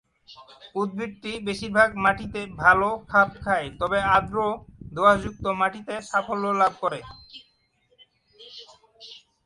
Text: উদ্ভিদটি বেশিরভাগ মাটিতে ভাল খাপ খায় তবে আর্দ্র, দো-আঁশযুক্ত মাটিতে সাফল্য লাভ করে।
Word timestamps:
উদ্ভিদটি 0.75 1.31
বেশিরভাগ 1.47 1.89
মাটিতে 2.03 2.41
ভাল 2.61 2.79
খাপ 3.09 3.29
খায় 3.43 3.67
তবে 3.79 3.99
আর্দ্র, 4.15 4.37
দো-আঁশযুক্ত 4.91 5.45
মাটিতে 5.61 5.93
সাফল্য 6.09 6.45
লাভ 6.61 6.73
করে। 6.83 6.99